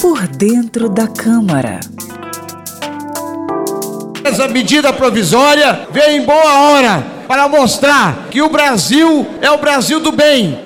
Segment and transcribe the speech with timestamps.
[0.00, 1.80] Por dentro da Câmara.
[4.24, 10.00] Essa medida provisória veio em boa hora para mostrar que o Brasil é o Brasil
[10.00, 10.58] do bem.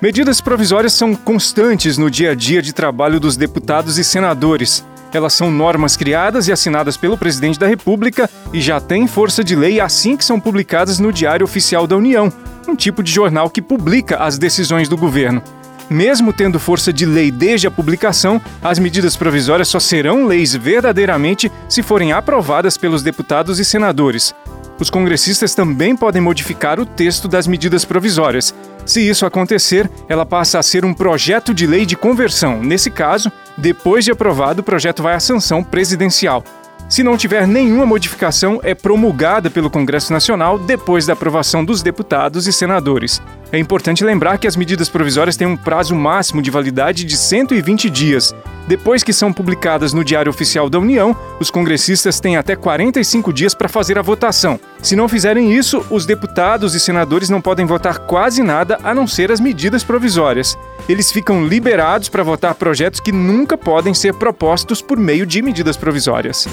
[0.00, 4.84] Medidas provisórias são constantes no dia a dia de trabalho dos deputados e senadores.
[5.12, 9.56] Elas são normas criadas e assinadas pelo presidente da República e já têm força de
[9.56, 12.32] lei assim que são publicadas no Diário Oficial da União,
[12.68, 15.42] um tipo de jornal que publica as decisões do governo.
[15.88, 21.50] Mesmo tendo força de lei desde a publicação, as medidas provisórias só serão leis verdadeiramente
[21.68, 24.34] se forem aprovadas pelos deputados e senadores.
[24.78, 28.54] Os congressistas também podem modificar o texto das medidas provisórias.
[28.84, 32.62] Se isso acontecer, ela passa a ser um projeto de lei de conversão.
[32.62, 36.44] Nesse caso, depois de aprovado, o projeto vai à sanção presidencial.
[36.88, 42.46] Se não tiver nenhuma modificação, é promulgada pelo Congresso Nacional depois da aprovação dos deputados
[42.46, 43.20] e senadores.
[43.52, 47.88] É importante lembrar que as medidas provisórias têm um prazo máximo de validade de 120
[47.88, 48.34] dias.
[48.66, 53.54] Depois que são publicadas no Diário Oficial da União, os congressistas têm até 45 dias
[53.54, 54.58] para fazer a votação.
[54.82, 59.06] Se não fizerem isso, os deputados e senadores não podem votar quase nada a não
[59.06, 60.58] ser as medidas provisórias.
[60.88, 65.76] Eles ficam liberados para votar projetos que nunca podem ser propostos por meio de medidas
[65.76, 66.48] provisórias.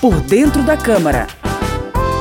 [0.00, 1.41] Por dentro da Câmara.